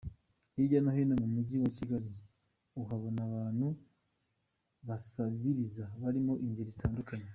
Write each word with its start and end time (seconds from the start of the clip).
Hirya 0.53 0.79
no 0.81 0.89
hino 0.95 1.13
mu 1.21 1.27
mujyi 1.33 1.55
wa 1.63 1.71
Kigali 1.77 2.09
uhabona 2.81 3.19
abantu 3.29 3.67
basabiriza 4.87 5.83
,barimo 6.01 6.33
ingeri 6.45 6.71
zitandukanye. 6.77 7.29